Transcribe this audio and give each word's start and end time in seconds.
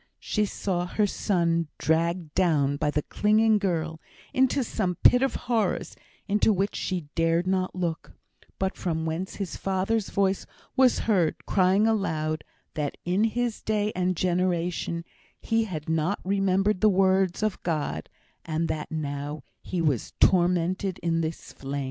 She 0.17 0.45
saw 0.47 0.87
her 0.87 1.05
son 1.05 1.67
dragged 1.77 2.33
down 2.33 2.77
by 2.77 2.89
the 2.89 3.03
clinging 3.03 3.59
girl 3.59 4.01
into 4.33 4.63
some 4.63 4.95
pit 5.03 5.21
of 5.21 5.35
horrors 5.45 5.95
into 6.27 6.51
which 6.51 6.75
she 6.75 7.01
dared 7.13 7.45
not 7.45 7.75
look, 7.75 8.13
but 8.57 8.75
from 8.75 9.05
whence 9.05 9.35
his 9.35 9.55
father's 9.55 10.09
voice 10.09 10.47
was 10.75 11.01
heard, 11.01 11.45
crying 11.45 11.85
aloud, 11.85 12.43
that 12.73 12.97
in 13.05 13.25
his 13.25 13.61
day 13.61 13.91
and 13.95 14.17
generation 14.17 15.05
he 15.39 15.65
had 15.65 15.87
not 15.87 16.19
remembered 16.23 16.81
the 16.81 16.89
words 16.89 17.43
of 17.43 17.61
God, 17.61 18.09
and 18.43 18.67
that 18.69 18.91
now 18.91 19.43
he 19.61 19.83
was 19.83 20.13
"tormented 20.19 20.97
in 21.03 21.21
this 21.21 21.53
flame." 21.53 21.79